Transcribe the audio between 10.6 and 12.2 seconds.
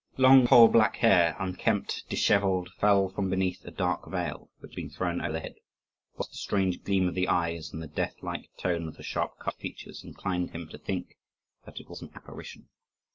to think that it was an